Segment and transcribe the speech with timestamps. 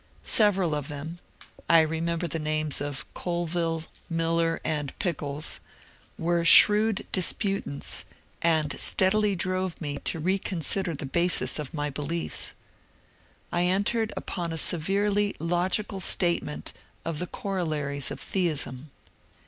[0.23, 1.19] Several of them—
[1.69, 5.59] I remember the names of Colville, Miller, and Pickles—
[6.17, 8.03] were shrewd dispu tants
[8.41, 12.53] and steadily drove me to reconsider the basis of my beliefs.
[13.51, 16.73] I entered upon a severely logical statement
[17.05, 18.89] of the co rollaries of theism.